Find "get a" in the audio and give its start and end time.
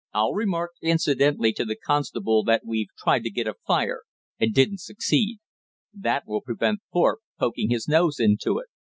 3.29-3.53